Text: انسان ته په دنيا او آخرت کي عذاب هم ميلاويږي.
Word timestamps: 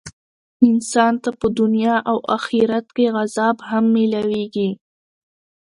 انسان 0.69 1.13
ته 1.23 1.29
په 1.39 1.47
دنيا 1.59 1.95
او 2.09 2.17
آخرت 2.37 2.85
کي 2.95 3.05
عذاب 3.19 3.55
هم 3.69 3.83
ميلاويږي. 3.95 4.69